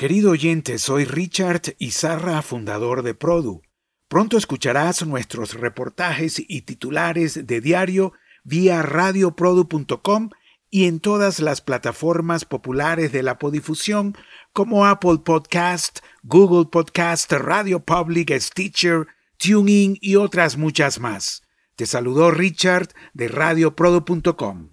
[0.00, 3.60] Querido oyente, soy Richard Izarra, fundador de Produ.
[4.08, 10.30] Pronto escucharás nuestros reportajes y titulares de diario vía radioprodu.com
[10.70, 14.16] y en todas las plataformas populares de la podifusión
[14.54, 19.06] como Apple Podcast, Google Podcast, Radio Public, Stitcher,
[19.36, 21.42] TuneIn y otras muchas más.
[21.76, 24.70] Te saludó Richard de radioprodu.com.